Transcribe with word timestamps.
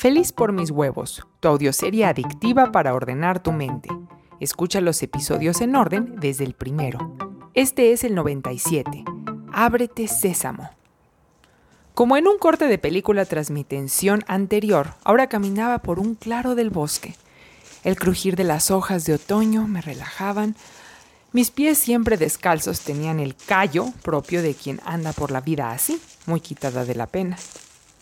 Feliz 0.00 0.32
por 0.32 0.52
mis 0.52 0.70
huevos, 0.70 1.26
tu 1.40 1.48
audioserie 1.48 2.06
adictiva 2.06 2.72
para 2.72 2.94
ordenar 2.94 3.42
tu 3.42 3.52
mente. 3.52 3.90
Escucha 4.40 4.80
los 4.80 5.02
episodios 5.02 5.60
en 5.60 5.76
orden 5.76 6.16
desde 6.18 6.44
el 6.44 6.54
primero. 6.54 7.14
Este 7.52 7.92
es 7.92 8.02
el 8.02 8.14
97. 8.14 9.04
Ábrete 9.52 10.08
sésamo. 10.08 10.70
Como 11.92 12.16
en 12.16 12.28
un 12.28 12.38
corte 12.38 12.64
de 12.64 12.78
película 12.78 13.26
tras 13.26 13.50
mi 13.50 13.62
tensión 13.62 14.24
anterior, 14.26 14.94
ahora 15.04 15.28
caminaba 15.28 15.80
por 15.80 15.98
un 15.98 16.14
claro 16.14 16.54
del 16.54 16.70
bosque. 16.70 17.14
El 17.84 17.96
crujir 17.96 18.36
de 18.36 18.44
las 18.44 18.70
hojas 18.70 19.04
de 19.04 19.12
otoño 19.12 19.68
me 19.68 19.82
relajaban. 19.82 20.56
Mis 21.32 21.50
pies 21.50 21.76
siempre 21.76 22.16
descalzos 22.16 22.80
tenían 22.80 23.20
el 23.20 23.36
callo 23.36 23.92
propio 24.00 24.40
de 24.40 24.54
quien 24.54 24.80
anda 24.86 25.12
por 25.12 25.30
la 25.30 25.42
vida 25.42 25.72
así, 25.72 26.00
muy 26.24 26.40
quitada 26.40 26.86
de 26.86 26.94
la 26.94 27.06
pena. 27.06 27.36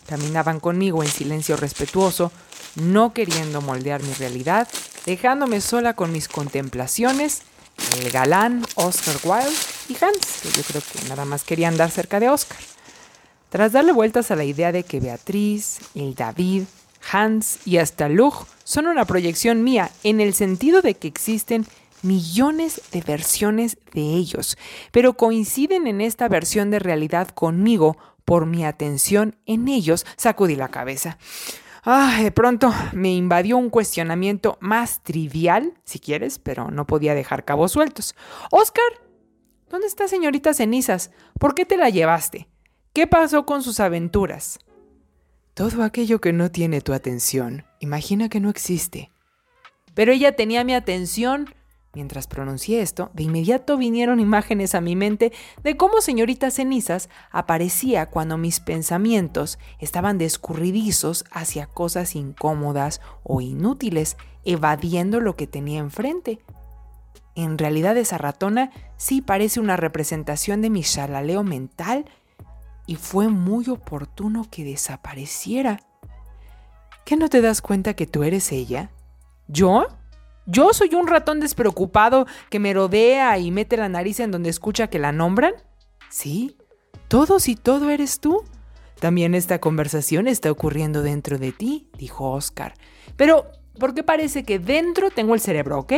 Caminaban 0.09 0.59
conmigo 0.59 1.03
en 1.03 1.09
silencio 1.09 1.55
respetuoso, 1.55 2.31
no 2.75 3.13
queriendo 3.13 3.61
moldear 3.61 4.01
mi 4.01 4.11
realidad, 4.13 4.67
dejándome 5.05 5.61
sola 5.61 5.93
con 5.93 6.11
mis 6.11 6.27
contemplaciones, 6.27 7.43
el 7.99 8.09
galán 8.09 8.65
Oscar 8.73 9.17
Wilde 9.23 9.55
y 9.87 9.93
Hans, 10.03 10.41
que 10.41 10.49
yo 10.49 10.63
creo 10.63 10.81
que 10.81 11.07
nada 11.09 11.25
más 11.25 11.43
quería 11.43 11.67
andar 11.67 11.91
cerca 11.91 12.19
de 12.19 12.27
Oscar. 12.27 12.57
Tras 13.49 13.71
darle 13.71 13.91
vueltas 13.91 14.31
a 14.31 14.35
la 14.35 14.45
idea 14.45 14.71
de 14.71 14.81
que 14.83 14.99
Beatriz, 14.99 15.77
el 15.93 16.15
David, 16.15 16.63
Hans 17.11 17.59
y 17.67 17.77
hasta 17.77 18.09
Lug 18.09 18.47
son 18.63 18.87
una 18.87 19.05
proyección 19.05 19.63
mía, 19.63 19.91
en 20.03 20.21
el 20.21 20.33
sentido 20.33 20.81
de 20.81 20.95
que 20.95 21.07
existen 21.07 21.67
millones 22.01 22.81
de 22.91 23.01
versiones 23.01 23.77
de 23.93 24.01
ellos, 24.01 24.57
pero 24.91 25.13
coinciden 25.15 25.87
en 25.87 26.01
esta 26.01 26.27
versión 26.27 26.71
de 26.71 26.79
realidad 26.79 27.29
conmigo 27.29 27.97
por 28.25 28.45
mi 28.45 28.63
atención 28.65 29.35
en 29.45 29.67
ellos, 29.67 30.05
sacudí 30.15 30.55
la 30.55 30.69
cabeza. 30.69 31.17
Ah, 31.83 32.19
de 32.21 32.31
pronto 32.31 32.71
me 32.93 33.13
invadió 33.13 33.57
un 33.57 33.69
cuestionamiento 33.69 34.57
más 34.59 35.01
trivial, 35.01 35.73
si 35.85 35.99
quieres, 35.99 36.37
pero 36.37 36.69
no 36.69 36.85
podía 36.85 37.15
dejar 37.15 37.45
cabos 37.45 37.71
sueltos. 37.71 38.15
Oscar, 38.51 38.83
¿dónde 39.69 39.87
está 39.87 40.07
señorita 40.07 40.53
Cenizas? 40.53 41.11
¿Por 41.39 41.55
qué 41.55 41.65
te 41.65 41.77
la 41.77 41.89
llevaste? 41.89 42.49
¿Qué 42.93 43.07
pasó 43.07 43.45
con 43.45 43.63
sus 43.63 43.79
aventuras? 43.79 44.59
Todo 45.53 45.83
aquello 45.83 46.21
que 46.21 46.33
no 46.33 46.51
tiene 46.51 46.81
tu 46.81 46.93
atención, 46.93 47.65
imagina 47.79 48.29
que 48.29 48.39
no 48.39 48.49
existe. 48.49 49.09
Pero 49.93 50.11
ella 50.11 50.35
tenía 50.35 50.63
mi 50.63 50.73
atención. 50.73 51.53
Mientras 51.93 52.27
pronuncié 52.27 52.81
esto, 52.81 53.09
de 53.13 53.23
inmediato 53.23 53.75
vinieron 53.75 54.19
imágenes 54.19 54.75
a 54.75 54.81
mi 54.81 54.95
mente 54.95 55.33
de 55.63 55.75
cómo 55.75 56.01
señorita 56.01 56.51
Cenizas 56.51 57.09
aparecía 57.31 58.05
cuando 58.05 58.37
mis 58.37 58.59
pensamientos 58.59 59.57
estaban 59.79 60.19
descurridizos 60.19 61.25
hacia 61.31 61.65
cosas 61.65 62.15
incómodas 62.15 63.01
o 63.23 63.41
inútiles, 63.41 64.17
evadiendo 64.45 65.19
lo 65.19 65.35
que 65.35 65.47
tenía 65.47 65.79
enfrente. 65.79 66.39
En 67.33 67.57
realidad 67.57 67.97
esa 67.97 68.19
ratona 68.19 68.71
sí 68.97 69.21
parece 69.21 69.59
una 69.59 69.75
representación 69.75 70.61
de 70.61 70.69
mi 70.69 70.83
chalaleo 70.83 71.43
mental 71.43 72.05
y 72.85 72.97
fue 72.97 73.29
muy 73.29 73.67
oportuno 73.69 74.45
que 74.51 74.63
desapareciera. 74.63 75.79
¿Qué 77.03 77.15
no 77.15 77.29
te 77.29 77.41
das 77.41 77.61
cuenta 77.61 77.95
que 77.95 78.05
tú 78.05 78.21
eres 78.23 78.51
ella? 78.51 78.91
¿Yo? 79.47 79.87
¿Yo 80.51 80.73
soy 80.73 80.95
un 80.95 81.05
ratón 81.05 81.39
despreocupado 81.39 82.25
que 82.49 82.57
me 82.57 82.73
rodea 82.73 83.37
y 83.37 83.51
mete 83.51 83.77
la 83.77 83.87
nariz 83.87 84.19
en 84.19 84.31
donde 84.31 84.49
escucha 84.49 84.87
que 84.87 84.97
la 84.97 85.11
nombran? 85.11 85.53
Sí, 86.09 86.57
todos 87.07 87.47
y 87.47 87.55
todo 87.55 87.91
eres 87.91 88.19
tú. 88.19 88.43
También 88.99 89.35
esta 89.35 89.59
conversación 89.59 90.27
está 90.27 90.49
ocurriendo 90.49 91.03
dentro 91.03 91.37
de 91.37 91.51
ti, 91.51 91.87
dijo 91.99 92.31
Oscar. 92.31 92.73
Pero, 93.15 93.45
¿por 93.79 93.93
qué 93.93 94.01
parece 94.01 94.43
que 94.43 94.57
dentro 94.57 95.11
tengo 95.11 95.35
el 95.35 95.39
cerebro, 95.39 95.77
ok? 95.77 95.93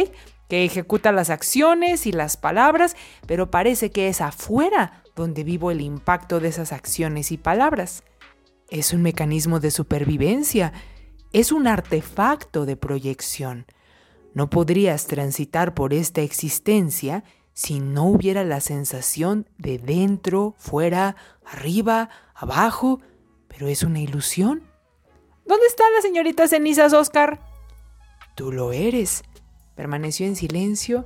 Que 0.50 0.66
ejecuta 0.66 1.14
las 1.14 1.30
acciones 1.30 2.06
y 2.06 2.12
las 2.12 2.36
palabras, 2.36 2.98
pero 3.26 3.52
parece 3.52 3.90
que 3.90 4.10
es 4.10 4.20
afuera 4.20 5.02
donde 5.16 5.46
vivo 5.46 5.72
el 5.72 5.80
impacto 5.80 6.42
de 6.42 6.50
esas 6.50 6.74
acciones 6.74 7.32
y 7.32 7.38
palabras. 7.38 8.04
Es 8.70 8.92
un 8.92 9.02
mecanismo 9.02 9.62
de 9.62 9.72
supervivencia, 9.72 10.74
es 11.32 11.54
un 11.54 11.68
artefacto 11.68 12.66
de 12.66 12.76
proyección. 12.76 13.66
No 14.34 14.50
podrías 14.50 15.08
transitar 15.08 15.74
por 15.74 15.94
esta 15.94 16.22
existencia 16.22 17.24
si 17.54 17.80
no 17.80 18.06
hubiera 18.06 18.44
la 18.44 18.62
sensación 18.62 19.50
de 19.58 19.78
dentro, 19.78 20.56
fuera, 20.58 21.16
arriba, 21.46 22.10
abajo, 22.34 23.02
pero 23.48 23.68
es 23.68 23.84
una 23.84 24.00
ilusión. 24.00 24.64
¿Dónde 25.46 25.66
está 25.68 25.84
la 25.96 26.02
señorita 26.02 26.48
cenizas, 26.48 26.94
Oscar? 26.94 27.42
Tú 28.36 28.52
lo 28.52 28.72
eres. 28.72 29.24
Permaneció 29.76 30.26
en 30.26 30.36
silencio 30.36 31.06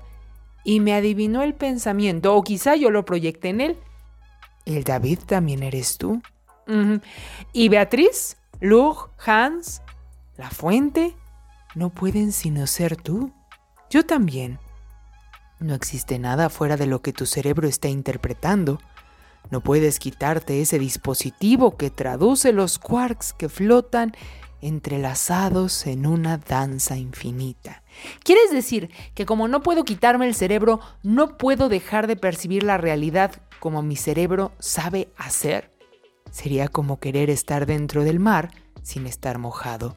y 0.63 0.79
me 0.79 0.93
adivinó 0.93 1.41
el 1.41 1.55
pensamiento, 1.55 2.35
o 2.35 2.43
quizá 2.43 2.75
yo 2.75 2.91
lo 2.91 3.05
proyecté 3.05 3.49
en 3.49 3.61
él. 3.61 3.77
El 4.65 4.83
David 4.83 5.19
también 5.25 5.63
eres 5.63 5.97
tú. 5.97 6.21
¿Y 7.53 7.69
Beatriz? 7.69 8.37
¿Lug? 8.59 9.09
¿Hans? 9.23 9.81
¿La 10.37 10.49
fuente? 10.49 11.15
No 11.75 11.89
pueden 11.89 12.31
sino 12.31 12.65
ser 12.67 12.95
tú. 12.95 13.31
Yo 13.89 14.05
también. 14.05 14.59
No 15.59 15.73
existe 15.73 16.19
nada 16.19 16.49
fuera 16.49 16.77
de 16.77 16.87
lo 16.87 17.01
que 17.01 17.13
tu 17.13 17.25
cerebro 17.25 17.67
está 17.67 17.87
interpretando. 17.87 18.79
No 19.51 19.61
puedes 19.61 19.99
quitarte 19.99 20.61
ese 20.61 20.79
dispositivo 20.79 21.77
que 21.77 21.89
traduce 21.89 22.51
los 22.51 22.79
quarks 22.79 23.33
que 23.33 23.47
flotan 23.47 24.13
entrelazados 24.61 25.85
en 25.85 26.07
una 26.07 26.37
danza 26.37 26.97
infinita. 26.97 27.83
¿Quieres 28.23 28.51
decir 28.51 28.89
que 29.13 29.25
como 29.25 29.47
no 29.47 29.61
puedo 29.61 29.83
quitarme 29.83 30.27
el 30.27 30.33
cerebro, 30.33 30.79
no 31.03 31.37
puedo 31.37 31.69
dejar 31.69 32.07
de 32.07 32.15
percibir 32.15 32.63
la 32.63 32.77
realidad 32.77 33.41
como 33.59 33.81
mi 33.81 33.95
cerebro 33.95 34.53
sabe 34.59 35.09
hacer? 35.17 35.71
Sería 36.31 36.67
como 36.67 36.99
querer 36.99 37.29
estar 37.29 37.65
dentro 37.65 38.03
del 38.03 38.19
mar 38.19 38.51
sin 38.81 39.05
estar 39.05 39.37
mojado. 39.37 39.95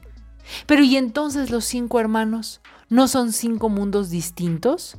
Pero 0.65 0.83
¿y 0.83 0.97
entonces 0.97 1.51
los 1.51 1.65
cinco 1.65 1.99
hermanos? 1.99 2.61
¿No 2.89 3.07
son 3.07 3.33
cinco 3.33 3.69
mundos 3.69 4.09
distintos? 4.09 4.97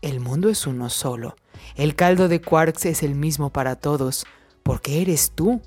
El 0.00 0.20
mundo 0.20 0.48
es 0.48 0.66
uno 0.66 0.90
solo. 0.90 1.36
El 1.76 1.94
caldo 1.94 2.28
de 2.28 2.40
quarks 2.40 2.86
es 2.86 3.02
el 3.02 3.14
mismo 3.14 3.50
para 3.50 3.76
todos, 3.76 4.26
porque 4.62 5.00
eres 5.00 5.32
tú. 5.32 5.62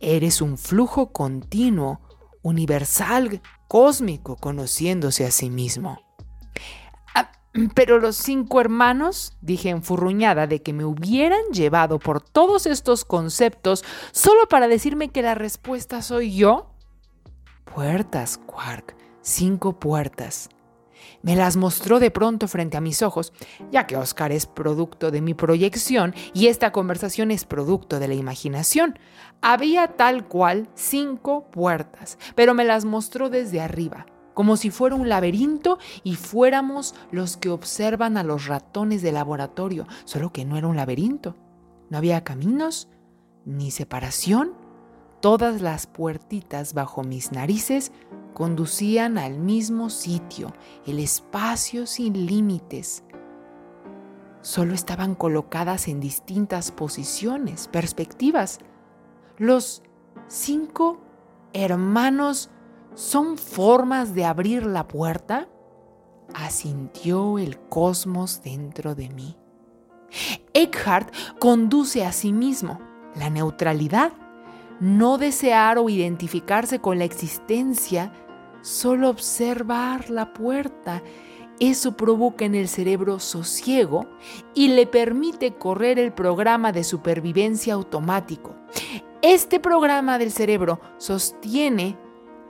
Eres 0.00 0.40
un 0.40 0.56
flujo 0.58 1.12
continuo, 1.12 2.00
universal, 2.42 3.42
cósmico, 3.68 4.36
conociéndose 4.36 5.26
a 5.26 5.30
sí 5.30 5.50
mismo. 5.50 6.00
Ah, 7.14 7.32
pero 7.74 7.98
los 7.98 8.16
cinco 8.16 8.60
hermanos, 8.60 9.36
dije 9.40 9.70
enfurruñada 9.70 10.46
de 10.46 10.62
que 10.62 10.72
me 10.72 10.84
hubieran 10.84 11.42
llevado 11.52 11.98
por 11.98 12.20
todos 12.20 12.66
estos 12.66 13.04
conceptos 13.04 13.84
solo 14.12 14.48
para 14.48 14.68
decirme 14.68 15.10
que 15.10 15.22
la 15.22 15.34
respuesta 15.34 16.02
soy 16.02 16.34
yo. 16.34 16.75
Puertas, 17.76 18.38
Quark, 18.38 18.96
cinco 19.20 19.78
puertas. 19.78 20.48
Me 21.20 21.36
las 21.36 21.58
mostró 21.58 22.00
de 22.00 22.10
pronto 22.10 22.48
frente 22.48 22.78
a 22.78 22.80
mis 22.80 23.02
ojos, 23.02 23.34
ya 23.70 23.86
que 23.86 23.98
Oscar 23.98 24.32
es 24.32 24.46
producto 24.46 25.10
de 25.10 25.20
mi 25.20 25.34
proyección 25.34 26.14
y 26.32 26.46
esta 26.46 26.72
conversación 26.72 27.30
es 27.30 27.44
producto 27.44 27.98
de 27.98 28.08
la 28.08 28.14
imaginación. 28.14 28.98
Había 29.42 29.88
tal 29.88 30.26
cual 30.26 30.70
cinco 30.74 31.50
puertas, 31.50 32.16
pero 32.34 32.54
me 32.54 32.64
las 32.64 32.86
mostró 32.86 33.28
desde 33.28 33.60
arriba, 33.60 34.06
como 34.32 34.56
si 34.56 34.70
fuera 34.70 34.96
un 34.96 35.10
laberinto 35.10 35.78
y 36.02 36.14
fuéramos 36.14 36.94
los 37.10 37.36
que 37.36 37.50
observan 37.50 38.16
a 38.16 38.22
los 38.22 38.46
ratones 38.46 39.02
de 39.02 39.12
laboratorio, 39.12 39.86
solo 40.06 40.32
que 40.32 40.46
no 40.46 40.56
era 40.56 40.66
un 40.66 40.76
laberinto. 40.76 41.36
No 41.90 41.98
había 41.98 42.24
caminos, 42.24 42.88
ni 43.44 43.70
separación, 43.70 44.54
Todas 45.20 45.62
las 45.62 45.86
puertitas 45.86 46.74
bajo 46.74 47.02
mis 47.02 47.32
narices 47.32 47.90
conducían 48.34 49.16
al 49.16 49.38
mismo 49.38 49.88
sitio, 49.88 50.52
el 50.86 50.98
espacio 50.98 51.86
sin 51.86 52.26
límites. 52.26 53.02
Solo 54.42 54.74
estaban 54.74 55.14
colocadas 55.14 55.88
en 55.88 56.00
distintas 56.00 56.70
posiciones, 56.70 57.66
perspectivas. 57.68 58.58
Los 59.38 59.82
cinco 60.28 61.00
hermanos 61.54 62.50
son 62.94 63.38
formas 63.38 64.14
de 64.14 64.26
abrir 64.26 64.66
la 64.66 64.86
puerta. 64.86 65.48
Asintió 66.34 67.38
el 67.38 67.58
cosmos 67.58 68.42
dentro 68.42 68.94
de 68.94 69.08
mí. 69.08 69.36
Eckhart 70.52 71.12
conduce 71.38 72.04
a 72.04 72.12
sí 72.12 72.32
mismo 72.32 72.78
la 73.14 73.30
neutralidad 73.30 74.12
no 74.80 75.18
desear 75.18 75.78
o 75.78 75.88
identificarse 75.88 76.80
con 76.80 76.98
la 76.98 77.04
existencia, 77.04 78.12
solo 78.62 79.08
observar 79.08 80.10
la 80.10 80.32
puerta. 80.32 81.02
Eso 81.58 81.96
provoca 81.96 82.44
en 82.44 82.54
el 82.54 82.68
cerebro 82.68 83.18
sosiego 83.18 84.06
y 84.54 84.68
le 84.68 84.86
permite 84.86 85.54
correr 85.54 85.98
el 85.98 86.12
programa 86.12 86.72
de 86.72 86.84
supervivencia 86.84 87.74
automático. 87.74 88.54
Este 89.22 89.58
programa 89.58 90.18
del 90.18 90.30
cerebro 90.30 90.80
sostiene 90.98 91.96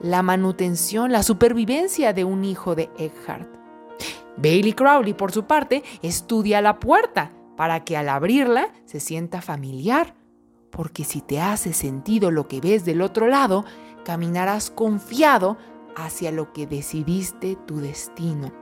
la 0.01 0.23
manutención, 0.23 1.13
la 1.13 1.23
supervivencia 1.23 2.13
de 2.13 2.25
un 2.25 2.45
hijo 2.45 2.75
de 2.75 2.91
Eckhart. 2.99 3.49
Bailey 4.37 4.73
Crowley, 4.73 5.15
por 5.15 5.33
su 5.33 5.45
parte, 5.45 5.83
estudia 6.03 6.61
la 6.61 6.79
puerta 6.79 7.33
para 7.57 7.85
que 7.85 7.97
al 7.97 8.09
abrirla 8.09 8.69
se 8.85 9.01
sienta 9.01 9.41
familiar, 9.41 10.15
porque 10.77 11.05
si 11.05 11.23
te 11.23 11.41
hace 11.41 11.73
sentido 11.73 12.31
lo 12.31 12.49
que 12.49 12.61
ves 12.61 12.85
del 12.85 13.01
otro 13.01 13.29
lado, 13.29 13.65
caminarás 14.05 14.71
confiado 14.71 15.57
hacia 15.97 16.31
lo 16.31 16.53
que 16.53 16.67
decidiste 16.67 17.57
tu 17.67 17.79
destino. 17.79 18.53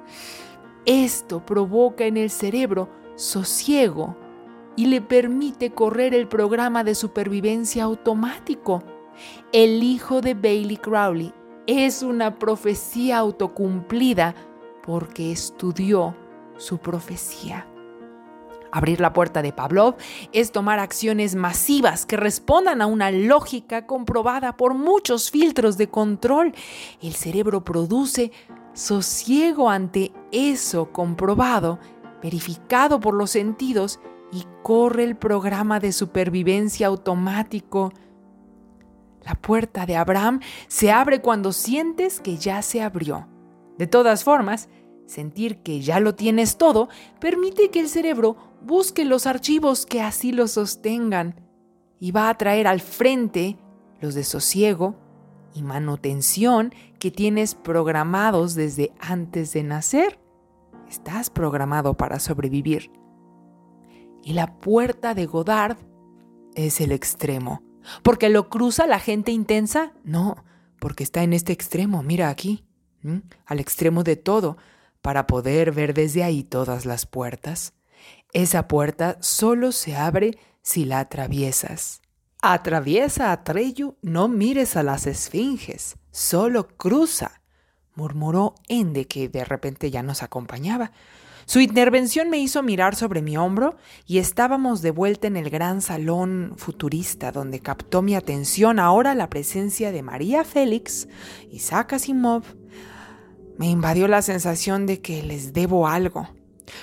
Esto 0.87 1.45
provoca 1.45 2.05
en 2.05 2.17
el 2.17 2.31
cerebro 2.31 2.89
sosiego 3.17 4.17
y 4.77 4.87
le 4.87 5.01
permite 5.01 5.73
correr 5.73 6.15
el 6.15 6.29
programa 6.29 6.85
de 6.85 6.95
supervivencia 6.95 7.83
automático. 7.83 8.85
El 9.53 9.83
hijo 9.83 10.21
de 10.21 10.35
Bailey 10.35 10.77
Crowley 10.77 11.35
es 11.67 12.05
una 12.05 12.39
profecía 12.39 13.19
autocumplida 13.19 14.37
porque 14.85 15.33
estudió 15.33 16.15
su 16.59 16.79
profecía. 16.79 17.67
Abrir 18.75 19.01
la 19.01 19.13
puerta 19.13 19.41
de 19.41 19.53
Pavlov 19.53 19.95
es 20.33 20.51
tomar 20.51 20.81
acciones 20.81 21.37
masivas 21.37 22.07
que 22.07 22.17
respondan 22.17 22.83
a 22.83 22.87
una 22.87 23.13
lógica 23.13 23.87
comprobada 23.87 24.57
por 24.57 24.75
muchos 24.75 25.31
filtros 25.31 25.79
de 25.79 25.89
control. 25.89 26.53
El 27.01 27.15
cerebro 27.15 27.63
produce 27.63 28.33
sosiego 28.73 29.71
ante 29.71 30.13
eso 30.33 30.91
comprobado, 30.91 31.79
verificado 32.21 32.99
por 32.99 33.15
los 33.15 33.31
sentidos 33.31 34.01
y 34.33 34.45
corre 34.65 35.05
el 35.05 35.15
programa 35.15 35.79
de 35.79 35.93
supervivencia 35.93 36.89
automático. 36.89 37.93
La 39.23 39.37
puerta 39.37 39.87
de 39.87 39.95
Abraham 39.95 40.41
se 40.67 40.91
abre 40.91 41.21
cuando 41.21 41.53
sientes 41.53 42.21
que 42.21 42.39
ya 42.39 42.61
se 42.61 42.83
abrió. 42.83 43.29
De 43.79 43.87
todas 43.87 44.25
formas, 44.25 44.69
sentir 45.07 45.59
que 45.59 45.81
ya 45.81 46.01
lo 46.01 46.17
tienes 46.17 46.57
todo 46.57 46.89
permite 47.21 47.71
que 47.71 47.79
el 47.79 47.89
cerebro 47.89 48.37
busque 48.65 49.05
los 49.05 49.27
archivos 49.27 49.87
que 49.87 50.01
así 50.01 50.33
lo 50.33 50.49
sostengan 50.49 51.41
y 52.01 52.13
va 52.13 52.29
a 52.29 52.39
traer 52.39 52.67
al 52.67 52.81
frente 52.81 53.59
los 54.01 54.15
de 54.15 54.25
sosiego 54.25 54.97
y 55.55 55.63
manutención 55.63 56.75
que 56.99 57.11
tienes 57.11 57.55
programados 57.55 58.55
desde 58.55 58.93
antes 58.99 59.53
de 59.53 59.63
nacer. 59.63 60.19
Estás 60.89 61.31
programado 61.31 61.95
para 61.97 62.19
sobrevivir. 62.19 62.91
Y 64.23 64.33
la 64.33 64.59
puerta 64.59 65.15
de 65.15 65.27
Godard 65.27 65.77
es 66.55 66.81
el 66.81 66.93
extremo. 66.93 67.63
¿Porque 68.03 68.31
lo 68.31 68.49
cruza 68.49 68.87
la 68.87 68.99
gente 68.99 69.31
intensa? 69.33 69.93
No, 70.05 70.45
porque 70.81 71.05
está 71.05 71.23
en 71.23 71.35
este 71.35 71.53
extremo, 71.53 72.03
mira 72.03 72.31
aquí, 72.31 72.65
al 73.45 73.61
extremo 73.61 74.03
de 74.03 74.17
todo, 74.17 74.57
para 75.03 75.27
poder 75.27 75.73
ver 75.73 75.93
desde 75.93 76.25
ahí 76.25 76.43
todas 76.43 76.87
las 76.87 77.05
puertas. 77.05 77.75
Esa 78.35 78.67
puerta 78.67 79.17
solo 79.21 79.71
se 79.71 79.95
abre 79.95 80.37
si 80.61 80.85
la 80.85 80.99
atraviesas. 80.99 82.03
Atraviesa 82.43 83.31
a 83.31 83.45
no 84.03 84.27
mires 84.27 84.77
a 84.77 84.83
las 84.83 85.07
esfinges, 85.07 85.97
solo 86.11 86.67
cruza, 86.67 87.43
murmuró 87.95 88.57
Ende, 88.69 89.07
que 89.07 89.29
de 89.29 89.45
repente 89.45 89.91
ya 89.93 90.03
nos 90.03 90.25
acompañaba. 90.25 90.91
Su 91.47 91.61
intervención 91.61 92.29
me 92.29 92.39
hizo 92.39 92.65
mirar 92.65 92.97
sobre 92.97 93.23
mi 93.23 93.37
hombro 93.37 93.77
y 94.05 94.19
estábamos 94.19 94.83
de 94.83 94.91
vuelta 94.91 95.29
en 95.29 95.37
el 95.37 95.49
gran 95.49 95.81
salón 95.81 96.55
futurista 96.57 97.31
donde 97.31 97.61
captó 97.61 98.03
mi 98.03 98.17
atención 98.17 98.81
ahora 98.81 99.15
la 99.15 99.31
presencia 99.31 99.93
de 99.93 100.03
María 100.03 100.43
Félix, 100.43 101.07
Isaac 101.53 101.93
Asimov. 101.93 102.43
Me 103.59 103.71
invadió 103.71 104.09
la 104.09 104.23
sensación 104.23 104.87
de 104.87 105.01
que 105.01 105.23
les 105.23 105.53
debo 105.53 105.87
algo, 105.87 106.29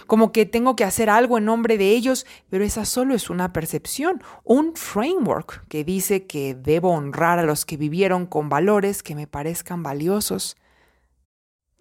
como 0.07 0.31
que 0.31 0.45
tengo 0.45 0.75
que 0.75 0.83
hacer 0.83 1.09
algo 1.09 1.38
en 1.38 1.45
nombre 1.45 1.77
de 1.77 1.91
ellos, 1.91 2.25
pero 2.49 2.63
esa 2.63 2.85
solo 2.85 3.13
es 3.13 3.29
una 3.29 3.53
percepción, 3.53 4.21
un 4.43 4.75
framework 4.75 5.67
que 5.67 5.83
dice 5.83 6.27
que 6.27 6.55
debo 6.55 6.91
honrar 6.91 7.39
a 7.39 7.43
los 7.43 7.65
que 7.65 7.77
vivieron 7.77 8.25
con 8.25 8.49
valores 8.49 9.03
que 9.03 9.15
me 9.15 9.27
parezcan 9.27 9.83
valiosos. 9.83 10.57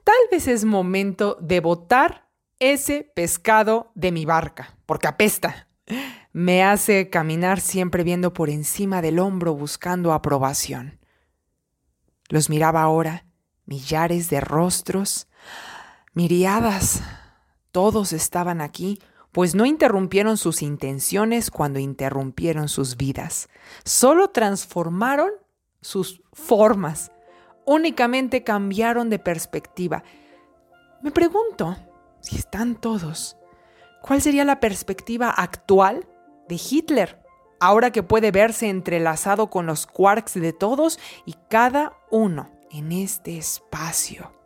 Tal 0.05 0.15
vez 0.31 0.49
es 0.49 0.65
momento 0.65 1.37
de 1.41 1.61
botar 1.61 2.29
ese 2.59 3.11
pescado 3.15 3.91
de 3.95 4.13
mi 4.13 4.25
barca, 4.25 4.77
porque 4.87 5.09
apesta. 5.09 5.69
Me 6.33 6.63
hace 6.63 7.11
caminar 7.11 7.61
siempre 7.61 8.05
viendo 8.05 8.33
por 8.33 8.51
encima 8.51 9.03
del 9.03 9.19
hombro 9.19 9.55
buscando 9.55 10.13
aprobación. 10.13 11.01
Los 12.29 12.49
miraba 12.49 12.83
ahora, 12.83 13.27
millares 13.67 14.31
de 14.31 14.41
rostros, 14.41 15.29
miriadas. 16.15 17.03
Todos 17.73 18.13
estaban 18.13 18.61
aquí, 18.61 18.99
pues 19.33 19.55
no 19.55 19.65
interrumpieron 19.65 20.37
sus 20.37 20.63
intenciones 20.63 21.51
cuando 21.51 21.79
interrumpieron 21.79 22.69
sus 22.69 22.97
vidas. 22.97 23.49
Solo 23.85 24.31
transformaron 24.31 25.31
sus 25.81 26.23
formas. 26.33 27.13
Únicamente 27.65 28.43
cambiaron 28.43 29.09
de 29.09 29.19
perspectiva. 29.19 30.03
Me 31.03 31.13
pregunto, 31.13 31.77
si 32.21 32.37
están 32.37 32.75
todos, 32.75 33.37
¿cuál 34.03 34.21
sería 34.21 34.45
la 34.45 34.61
perspectiva 34.61 35.31
actual 35.31 36.09
de 36.49 36.57
Hitler? 36.57 37.23
Ahora 37.61 37.93
que 37.93 38.03
puede 38.03 38.33
verse 38.33 38.69
entrelazado 38.69 39.49
con 39.49 39.67
los 39.67 39.87
quarks 39.87 40.35
de 40.35 40.53
todos 40.53 40.99
y 41.25 41.37
cada 41.49 41.93
uno 42.11 42.51
en 42.71 42.91
este 42.91 43.37
espacio. 43.39 44.40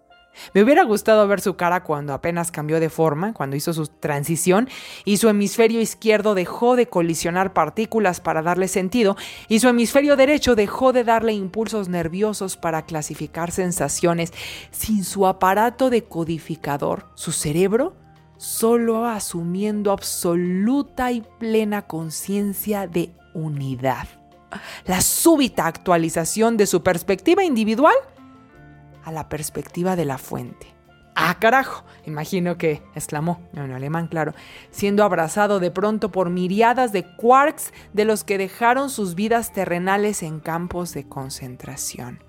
Me 0.52 0.62
hubiera 0.62 0.84
gustado 0.84 1.26
ver 1.28 1.40
su 1.40 1.56
cara 1.56 1.84
cuando 1.84 2.12
apenas 2.12 2.50
cambió 2.50 2.80
de 2.80 2.90
forma, 2.90 3.32
cuando 3.32 3.56
hizo 3.56 3.72
su 3.72 3.86
transición 3.86 4.68
y 5.04 5.16
su 5.18 5.28
hemisferio 5.28 5.80
izquierdo 5.80 6.34
dejó 6.34 6.76
de 6.76 6.86
colisionar 6.86 7.52
partículas 7.52 8.20
para 8.20 8.42
darle 8.42 8.68
sentido 8.68 9.16
y 9.48 9.60
su 9.60 9.68
hemisferio 9.68 10.16
derecho 10.16 10.54
dejó 10.54 10.92
de 10.92 11.04
darle 11.04 11.32
impulsos 11.32 11.88
nerviosos 11.88 12.56
para 12.56 12.86
clasificar 12.86 13.50
sensaciones. 13.50 14.32
Sin 14.70 15.04
su 15.04 15.26
aparato 15.26 15.90
decodificador, 15.90 17.06
su 17.14 17.32
cerebro 17.32 17.96
solo 18.36 19.06
asumiendo 19.06 19.92
absoluta 19.92 21.12
y 21.12 21.22
plena 21.38 21.82
conciencia 21.82 22.86
de 22.86 23.14
unidad. 23.34 24.08
La 24.86 25.00
súbita 25.00 25.66
actualización 25.66 26.56
de 26.56 26.66
su 26.66 26.82
perspectiva 26.82 27.44
individual 27.44 27.94
a 29.04 29.12
la 29.12 29.28
perspectiva 29.28 29.96
de 29.96 30.04
la 30.04 30.18
fuente. 30.18 30.74
¡Ah, 31.16 31.36
carajo! 31.38 31.84
Imagino 32.06 32.58
que, 32.58 32.82
exclamó, 32.94 33.40
en 33.52 33.70
alemán, 33.70 34.08
claro, 34.08 34.34
siendo 34.70 35.04
abrazado 35.04 35.60
de 35.60 35.70
pronto 35.70 36.10
por 36.10 36.28
miriadas 36.28 36.90
de 36.90 37.04
quarks 37.04 37.72
de 37.92 38.04
los 38.04 38.24
que 38.24 38.36
dejaron 38.36 38.90
sus 38.90 39.14
vidas 39.14 39.52
terrenales 39.52 40.24
en 40.24 40.40
campos 40.40 40.92
de 40.92 41.08
concentración. 41.08 42.24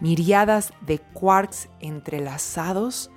Miriadas 0.00 0.72
de 0.80 0.98
quarks 0.98 1.68
entrelazados. 1.80 3.10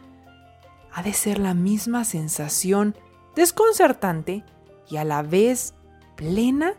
Ha 0.91 1.01
de 1.01 1.13
ser 1.13 1.39
la 1.39 1.53
misma 1.53 2.03
sensación 2.03 2.95
desconcertante 3.35 4.43
y 4.89 4.97
a 4.97 5.05
la 5.05 5.21
vez 5.21 5.73
plena 6.15 6.73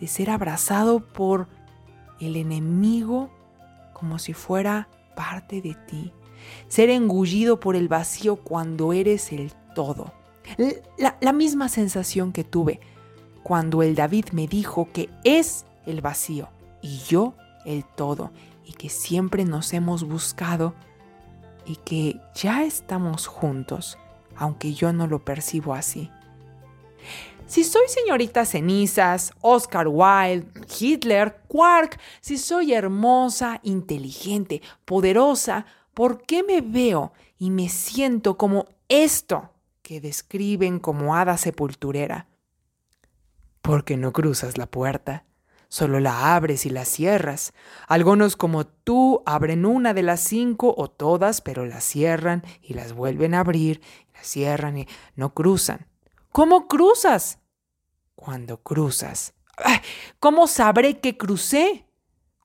de 0.00 0.06
ser 0.06 0.30
abrazado 0.30 1.00
por 1.00 1.48
el 2.20 2.36
enemigo 2.36 3.30
como 3.92 4.18
si 4.18 4.32
fuera 4.32 4.88
parte 5.14 5.60
de 5.60 5.74
ti, 5.74 6.12
ser 6.68 6.90
engullido 6.90 7.60
por 7.60 7.76
el 7.76 7.88
vacío 7.88 8.36
cuando 8.36 8.92
eres 8.92 9.32
el 9.32 9.52
todo. 9.74 10.12
La, 10.98 11.16
la, 11.20 11.32
misma 11.32 11.68
sensación 11.68 12.32
que 12.32 12.44
tuve 12.44 12.80
cuando 13.42 13.82
el 13.82 13.94
David 13.94 14.26
me 14.32 14.46
dijo 14.46 14.88
que 14.92 15.08
es 15.24 15.64
el 15.86 16.02
vacío 16.02 16.48
y 16.82 16.98
yo 16.98 17.34
el 17.64 17.84
todo 17.84 18.30
y 18.66 18.72
que 18.72 18.90
siempre 18.90 19.44
nos 19.44 19.72
hemos 19.72 20.04
buscado 20.04 20.74
y 21.66 21.76
que 21.76 22.20
ya 22.34 22.64
estamos 22.64 23.26
juntos, 23.26 23.98
aunque 24.36 24.74
yo 24.74 24.92
no 24.92 25.06
lo 25.06 25.24
percibo 25.24 25.74
así. 25.74 26.10
Si 27.46 27.62
soy 27.62 27.86
señorita 27.88 28.46
cenizas, 28.46 29.32
Oscar 29.42 29.86
Wilde, 29.88 30.46
Hitler, 30.80 31.42
Quark, 31.46 32.00
si 32.22 32.38
soy 32.38 32.72
hermosa, 32.72 33.60
inteligente, 33.62 34.62
poderosa, 34.86 35.66
¿por 35.92 36.22
qué 36.22 36.42
me 36.42 36.62
veo 36.62 37.12
y 37.38 37.50
me 37.50 37.68
siento 37.68 38.38
como 38.38 38.66
esto 38.88 39.50
que 39.82 40.00
describen 40.00 40.78
como 40.78 41.14
hada 41.14 41.36
sepulturera? 41.36 42.28
Porque 43.60 43.98
no 43.98 44.12
cruzas 44.12 44.56
la 44.56 44.66
puerta, 44.66 45.24
solo 45.68 46.00
la 46.00 46.34
abres 46.34 46.64
y 46.64 46.70
la 46.70 46.86
cierras. 46.86 47.52
Algunos 47.86 48.36
como 48.36 48.66
tú 48.66 49.22
abren 49.26 49.66
una 49.66 49.92
de 49.92 50.02
las 50.02 50.20
cinco 50.20 50.74
o 50.78 50.88
todas, 50.88 51.42
pero 51.42 51.66
la 51.66 51.82
cierran 51.82 52.42
y 52.62 52.72
las 52.72 52.94
vuelven 52.94 53.34
a 53.34 53.40
abrir, 53.40 53.82
las 54.14 54.26
cierran 54.26 54.78
y 54.78 54.88
no 55.14 55.34
cruzan. 55.34 55.86
¿Cómo 56.34 56.66
cruzas? 56.66 57.38
Cuando 58.16 58.60
cruzas. 58.60 59.34
¿Cómo 60.18 60.48
sabré 60.48 60.98
que 60.98 61.16
crucé? 61.16 61.86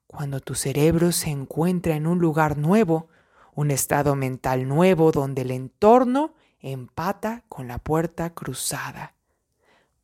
cuando 0.05 0.41
tu 0.41 0.53
cerebro 0.53 1.11
se 1.11 1.31
encuentra 1.31 1.95
en 1.95 2.05
un 2.05 2.19
lugar 2.19 2.55
nuevo, 2.55 3.07
un 3.55 3.71
estado 3.71 4.15
mental 4.15 4.67
nuevo 4.67 5.11
donde 5.11 5.41
el 5.41 5.49
entorno 5.49 6.35
empata 6.59 7.43
con 7.49 7.67
la 7.67 7.79
puerta 7.79 8.35
cruzada. 8.35 9.15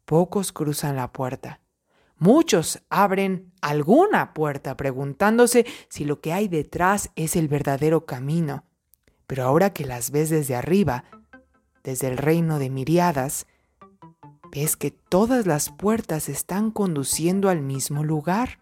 Pocos 0.06 0.52
cruzan 0.52 0.96
la 0.96 1.12
puerta. 1.12 1.60
Muchos 2.18 2.82
abren 2.90 3.52
alguna 3.62 4.34
puerta 4.34 4.76
preguntándose 4.76 5.68
si 5.90 6.06
lo 6.06 6.22
que 6.22 6.34
hay 6.34 6.48
detrás 6.48 7.12
es 7.16 7.36
el 7.36 7.48
verdadero 7.48 8.08
camino. 8.08 8.64
Pero 9.28 9.44
ahora 9.44 9.74
que 9.74 9.86
las 9.86 10.10
ves 10.10 10.32
desde 10.32 10.56
arriba, 10.56 11.04
desde 11.84 12.08
el 12.08 12.18
reino 12.18 12.58
de 12.58 12.72
miriadas, 12.72 13.46
ves 14.56 14.78
que 14.78 14.90
todas 14.90 15.46
las 15.46 15.70
puertas 15.70 16.30
están 16.30 16.72
conduciendo 16.72 17.50
al 17.50 17.62
mismo 17.62 18.06
lugar, 18.06 18.60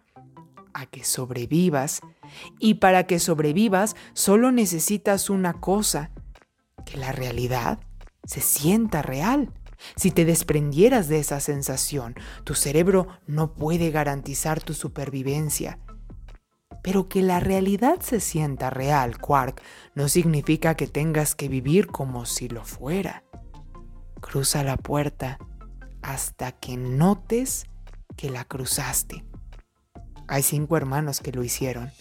a 0.74 0.88
que 0.88 1.04
sobrevivas. 1.04 2.02
Y 2.60 2.76
para 2.76 3.06
que 3.06 3.20
sobrevivas 3.20 3.96
solo 4.14 4.52
necesitas 4.52 5.30
una 5.30 5.54
cosa, 5.54 6.10
que 6.86 6.98
la 6.98 7.12
realidad 7.12 7.80
se 8.26 8.42
sienta 8.42 9.04
real. 9.04 9.54
Si 9.96 10.10
te 10.10 10.26
desprendieras 10.26 11.08
de 11.08 11.20
esa 11.20 11.40
sensación, 11.40 12.16
tu 12.44 12.56
cerebro 12.56 13.08
no 13.28 13.54
puede 13.54 13.92
garantizar 13.92 14.64
tu 14.64 14.74
supervivencia. 14.74 15.78
Pero 16.82 17.08
que 17.08 17.22
la 17.22 17.40
realidad 17.40 18.00
se 18.02 18.20
sienta 18.20 18.70
real, 18.70 19.20
Quark, 19.20 19.62
no 19.94 20.08
significa 20.10 20.76
que 20.76 20.88
tengas 20.88 21.36
que 21.36 21.50
vivir 21.50 21.88
como 21.88 22.26
si 22.26 22.50
lo 22.50 22.66
fuera. 22.66 23.24
Cruza 24.20 24.64
la 24.64 24.78
puerta 24.78 25.38
hasta 26.04 26.52
que 26.52 26.78
notes 26.78 27.66
que 28.16 28.30
la 28.30 28.46
cruzaste. 28.46 29.26
Hay 30.28 30.44
cinco 30.44 30.78
hermanos 30.78 31.20
que 31.20 31.32
lo 31.32 31.44
hicieron. 31.44 31.92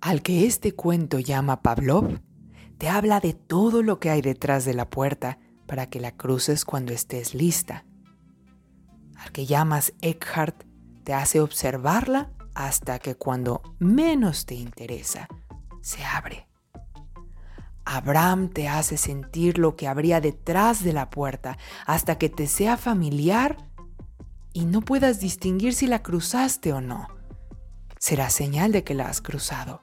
Al 0.00 0.22
que 0.22 0.46
este 0.46 0.72
cuento 0.72 1.18
llama 1.18 1.62
Pavlov, 1.62 2.20
te 2.78 2.88
habla 2.88 3.20
de 3.20 3.32
todo 3.32 3.82
lo 3.82 4.00
que 4.00 4.10
hay 4.10 4.20
detrás 4.20 4.64
de 4.64 4.74
la 4.74 4.88
puerta 4.88 5.38
para 5.66 5.88
que 5.88 6.00
la 6.00 6.12
cruces 6.12 6.64
cuando 6.64 6.92
estés 6.92 7.34
lista. 7.34 7.86
Al 9.16 9.32
que 9.32 9.46
llamas 9.46 9.94
Eckhart, 10.02 10.64
te 11.04 11.14
hace 11.14 11.40
observarla 11.40 12.32
hasta 12.54 12.98
que 12.98 13.14
cuando 13.14 13.62
menos 13.78 14.46
te 14.46 14.54
interesa, 14.54 15.28
se 15.80 16.04
abre. 16.04 16.48
Abraham 17.86 18.48
te 18.48 18.66
hace 18.66 18.96
sentir 18.96 19.58
lo 19.58 19.76
que 19.76 19.86
habría 19.86 20.20
detrás 20.20 20.82
de 20.82 20.92
la 20.92 21.08
puerta 21.08 21.56
hasta 21.86 22.18
que 22.18 22.28
te 22.28 22.48
sea 22.48 22.76
familiar 22.76 23.56
y 24.52 24.64
no 24.66 24.80
puedas 24.80 25.20
distinguir 25.20 25.72
si 25.72 25.86
la 25.86 26.02
cruzaste 26.02 26.72
o 26.72 26.80
no. 26.80 27.06
Será 27.98 28.28
señal 28.28 28.72
de 28.72 28.82
que 28.82 28.94
la 28.94 29.06
has 29.06 29.20
cruzado. 29.20 29.82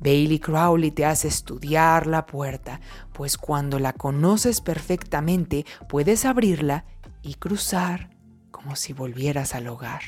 Bailey 0.00 0.40
Crowley 0.40 0.90
te 0.90 1.06
hace 1.06 1.28
estudiar 1.28 2.08
la 2.08 2.26
puerta, 2.26 2.80
pues 3.12 3.38
cuando 3.38 3.78
la 3.78 3.92
conoces 3.92 4.60
perfectamente 4.60 5.64
puedes 5.88 6.24
abrirla 6.24 6.86
y 7.22 7.34
cruzar 7.34 8.10
como 8.50 8.74
si 8.74 8.92
volvieras 8.92 9.54
al 9.54 9.68
hogar. 9.68 10.02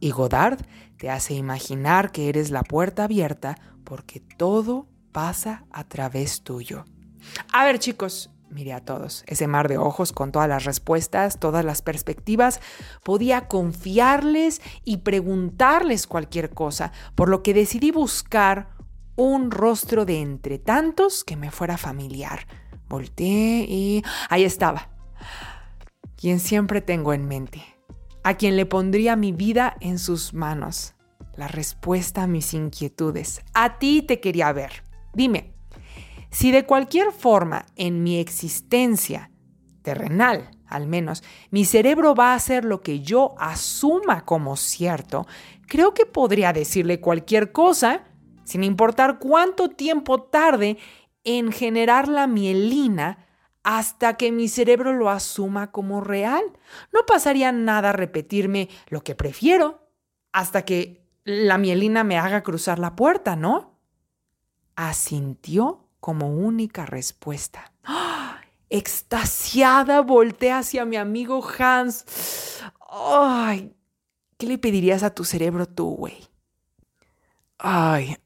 Y 0.00 0.10
Godard 0.10 0.58
te 0.98 1.10
hace 1.10 1.32
imaginar 1.32 2.12
que 2.12 2.28
eres 2.28 2.50
la 2.50 2.62
puerta 2.62 3.04
abierta 3.04 3.56
porque 3.84 4.20
todo 4.20 4.86
pasa 5.14 5.64
a 5.70 5.84
través 5.84 6.42
tuyo. 6.42 6.84
A 7.52 7.64
ver 7.64 7.78
chicos, 7.78 8.30
mire 8.50 8.72
a 8.72 8.80
todos, 8.80 9.22
ese 9.28 9.46
mar 9.46 9.68
de 9.68 9.78
ojos 9.78 10.12
con 10.12 10.32
todas 10.32 10.48
las 10.48 10.64
respuestas, 10.64 11.38
todas 11.38 11.64
las 11.64 11.82
perspectivas, 11.82 12.60
podía 13.04 13.46
confiarles 13.46 14.60
y 14.84 14.98
preguntarles 14.98 16.08
cualquier 16.08 16.50
cosa, 16.50 16.92
por 17.14 17.28
lo 17.28 17.44
que 17.44 17.54
decidí 17.54 17.92
buscar 17.92 18.70
un 19.16 19.52
rostro 19.52 20.04
de 20.04 20.20
entre 20.20 20.58
tantos 20.58 21.22
que 21.22 21.36
me 21.36 21.52
fuera 21.52 21.78
familiar. 21.78 22.48
Volté 22.88 23.66
y 23.68 24.02
ahí 24.28 24.42
estaba. 24.42 24.90
Quien 26.16 26.40
siempre 26.40 26.80
tengo 26.80 27.12
en 27.14 27.28
mente. 27.28 27.62
A 28.24 28.34
quien 28.34 28.56
le 28.56 28.66
pondría 28.66 29.14
mi 29.14 29.30
vida 29.30 29.76
en 29.80 30.00
sus 30.00 30.34
manos. 30.34 30.94
La 31.36 31.46
respuesta 31.46 32.24
a 32.24 32.26
mis 32.26 32.52
inquietudes. 32.54 33.42
A 33.54 33.78
ti 33.78 34.02
te 34.02 34.20
quería 34.20 34.52
ver. 34.52 34.83
Dime, 35.14 35.54
si 36.30 36.50
de 36.50 36.64
cualquier 36.64 37.12
forma 37.12 37.66
en 37.76 38.02
mi 38.02 38.18
existencia 38.18 39.30
terrenal, 39.82 40.50
al 40.66 40.86
menos, 40.88 41.22
mi 41.50 41.64
cerebro 41.64 42.14
va 42.14 42.32
a 42.32 42.36
hacer 42.36 42.64
lo 42.64 42.80
que 42.80 43.00
yo 43.00 43.34
asuma 43.38 44.24
como 44.24 44.56
cierto, 44.56 45.26
creo 45.68 45.94
que 45.94 46.06
podría 46.06 46.52
decirle 46.52 47.00
cualquier 47.00 47.52
cosa 47.52 48.04
sin 48.44 48.64
importar 48.64 49.18
cuánto 49.18 49.70
tiempo 49.70 50.22
tarde 50.22 50.78
en 51.22 51.52
generar 51.52 52.08
la 52.08 52.26
mielina 52.26 53.26
hasta 53.62 54.16
que 54.16 54.30
mi 54.30 54.48
cerebro 54.48 54.92
lo 54.92 55.08
asuma 55.08 55.70
como 55.72 56.00
real. 56.02 56.42
No 56.92 57.06
pasaría 57.06 57.50
nada 57.50 57.92
repetirme 57.92 58.68
lo 58.88 59.02
que 59.02 59.14
prefiero 59.14 59.88
hasta 60.32 60.64
que 60.64 61.08
la 61.24 61.56
mielina 61.56 62.04
me 62.04 62.18
haga 62.18 62.42
cruzar 62.42 62.78
la 62.78 62.94
puerta, 62.94 63.36
¿no? 63.36 63.73
Asintió 64.76 65.88
como 66.00 66.28
única 66.28 66.86
respuesta. 66.86 67.72
¡Ah! 67.84 68.40
Extasiada 68.70 70.00
volteé 70.00 70.50
hacia 70.50 70.84
mi 70.84 70.96
amigo 70.96 71.46
Hans. 71.58 72.60
¡Ay! 72.90 73.76
¿Qué 74.36 74.46
le 74.46 74.58
pedirías 74.58 75.02
a 75.02 75.14
tu 75.14 75.24
cerebro 75.24 75.66
tú, 75.66 75.94
güey? 75.94 76.28
Ay, 77.58 78.16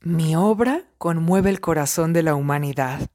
mi 0.00 0.34
obra 0.34 0.84
conmueve 0.96 1.50
el 1.50 1.60
corazón 1.60 2.12
de 2.12 2.22
la 2.22 2.34
humanidad. 2.34 3.10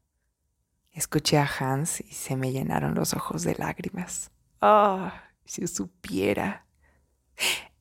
Escuché 0.92 1.38
a 1.38 1.50
Hans 1.60 2.02
y 2.02 2.14
se 2.14 2.36
me 2.36 2.52
llenaron 2.52 2.94
los 2.94 3.14
ojos 3.14 3.44
de 3.44 3.56
lágrimas. 3.56 4.32
Ah, 4.62 5.24
si 5.44 5.68
supiera. 5.68 6.66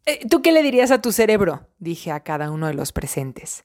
Eh, 0.06 0.26
¿Tú 0.28 0.42
qué 0.42 0.52
le 0.52 0.62
dirías 0.62 0.90
a 0.90 1.00
tu 1.00 1.12
cerebro? 1.12 1.68
dije 1.78 2.10
a 2.10 2.20
cada 2.20 2.50
uno 2.50 2.66
de 2.66 2.74
los 2.74 2.92
presentes. 2.92 3.64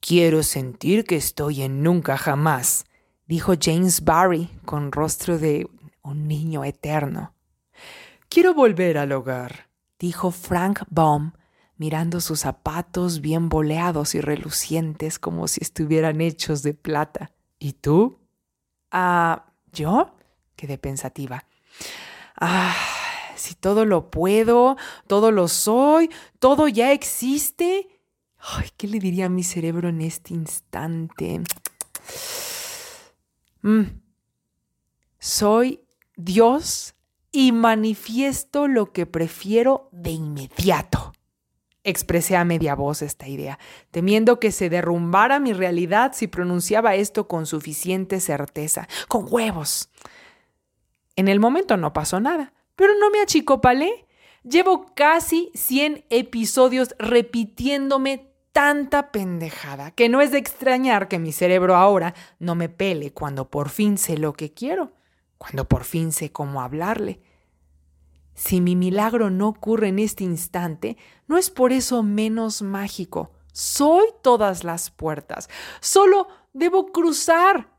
Quiero 0.00 0.42
sentir 0.42 1.04
que 1.04 1.16
estoy 1.16 1.62
en 1.62 1.82
nunca 1.82 2.16
jamás, 2.16 2.84
dijo 3.26 3.54
James 3.60 4.04
Barry 4.04 4.50
con 4.64 4.92
rostro 4.92 5.38
de 5.38 5.68
un 6.02 6.26
niño 6.26 6.64
eterno. 6.64 7.34
Quiero 8.28 8.54
volver 8.54 8.98
al 8.98 9.12
hogar, 9.12 9.68
dijo 9.98 10.30
Frank 10.30 10.82
Baum 10.90 11.32
mirando 11.76 12.20
sus 12.20 12.40
zapatos 12.40 13.20
bien 13.20 13.48
boleados 13.48 14.14
y 14.14 14.20
relucientes 14.20 15.18
como 15.18 15.46
si 15.46 15.62
estuvieran 15.62 16.20
hechos 16.20 16.62
de 16.62 16.74
plata. 16.74 17.32
¿Y 17.58 17.74
tú? 17.74 18.18
Ah, 18.90 19.52
¿yo? 19.72 20.16
Quedé 20.56 20.78
pensativa. 20.78 21.44
Ah, 22.36 22.74
si 23.36 23.54
todo 23.54 23.84
lo 23.84 24.10
puedo, 24.10 24.76
todo 25.06 25.30
lo 25.30 25.48
soy, 25.48 26.10
todo 26.38 26.68
ya 26.68 26.92
existe. 26.92 27.88
Ay, 28.38 28.68
¿qué 28.76 28.86
le 28.86 28.98
diría 28.98 29.26
a 29.26 29.30
mi 29.30 29.44
cerebro 29.44 29.88
en 29.88 30.00
este 30.00 30.34
instante? 30.34 31.42
Mm. 33.62 34.00
Soy 35.18 35.80
Dios 36.14 36.94
y 37.32 37.50
manifiesto 37.50 38.68
lo 38.68 38.92
que 38.92 39.06
prefiero 39.06 39.88
de 39.90 40.10
inmediato. 40.12 41.12
Expresé 41.82 42.36
a 42.36 42.44
media 42.44 42.74
voz 42.74 43.02
esta 43.02 43.28
idea, 43.28 43.58
temiendo 43.90 44.40
que 44.40 44.52
se 44.52 44.70
derrumbara 44.70 45.38
mi 45.38 45.52
realidad 45.52 46.12
si 46.14 46.28
pronunciaba 46.28 46.94
esto 46.94 47.28
con 47.28 47.44
suficiente 47.44 48.20
certeza. 48.20 48.88
Con 49.08 49.26
huevos. 49.28 49.90
En 51.16 51.28
el 51.28 51.40
momento 51.40 51.76
no 51.76 51.92
pasó 51.92 52.20
nada, 52.20 52.52
pero 52.76 52.92
no 52.98 53.10
me 53.10 53.20
achicopalé. 53.20 54.06
Llevo 54.44 54.86
casi 54.94 55.50
100 55.54 56.04
episodios 56.08 56.94
repitiéndome 56.98 58.30
tanta 58.52 59.10
pendejada 59.10 59.90
que 59.90 60.08
no 60.08 60.20
es 60.20 60.30
de 60.30 60.38
extrañar 60.38 61.08
que 61.08 61.18
mi 61.18 61.32
cerebro 61.32 61.76
ahora 61.76 62.14
no 62.38 62.54
me 62.54 62.68
pele 62.68 63.12
cuando 63.12 63.50
por 63.50 63.68
fin 63.68 63.98
sé 63.98 64.16
lo 64.16 64.32
que 64.32 64.54
quiero, 64.54 64.92
cuando 65.36 65.68
por 65.68 65.84
fin 65.84 66.12
sé 66.12 66.30
cómo 66.30 66.62
hablarle. 66.62 67.20
Si 68.34 68.60
mi 68.60 68.76
milagro 68.76 69.30
no 69.30 69.48
ocurre 69.48 69.88
en 69.88 69.98
este 69.98 70.24
instante, 70.24 70.96
no 71.26 71.38
es 71.38 71.50
por 71.50 71.72
eso 71.72 72.02
menos 72.02 72.62
mágico. 72.62 73.32
Soy 73.52 74.06
todas 74.22 74.62
las 74.62 74.90
puertas. 74.90 75.48
Solo 75.80 76.28
debo 76.52 76.92
cruzar. 76.92 77.74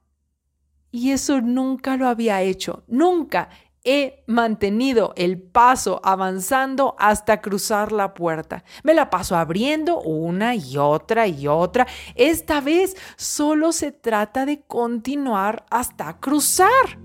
Y 0.90 1.12
eso 1.12 1.42
nunca 1.42 1.98
lo 1.98 2.08
había 2.08 2.42
hecho. 2.42 2.84
Nunca 2.88 3.50
he 3.88 4.22
mantenido 4.28 5.14
el 5.16 5.42
paso 5.42 6.02
avanzando 6.04 6.96
hasta 7.00 7.40
cruzar 7.40 7.94
la 7.94 8.14
puerta. 8.14 8.66
Me 8.84 8.94
la 8.94 9.10
paso 9.10 9.38
abriendo 9.38 10.02
una 10.02 10.56
y 10.56 10.78
otra 10.78 11.26
y 11.26 11.48
otra. 11.48 11.88
Esta 12.16 12.60
vez 12.60 12.98
solo 13.16 13.72
se 13.72 13.94
trata 13.94 14.46
de 14.46 14.60
continuar 14.60 15.66
hasta 15.70 16.20
cruzar. 16.20 17.00